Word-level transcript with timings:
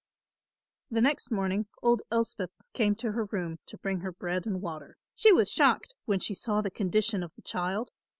The 0.89 0.99
next 1.01 1.29
morning 1.29 1.67
old 1.83 2.01
Elspeth 2.11 2.49
came 2.73 2.95
to 2.95 3.11
her 3.11 3.25
room 3.25 3.59
to 3.67 3.77
bring 3.77 3.99
her 3.99 4.11
bread 4.11 4.47
and 4.47 4.59
water. 4.59 4.97
She 5.13 5.31
was 5.31 5.51
shocked 5.51 5.93
when 6.05 6.19
she 6.19 6.33
saw 6.33 6.61
the 6.61 6.71
condition 6.71 7.21
of 7.21 7.35
the 7.35 7.43
child. 7.43 7.91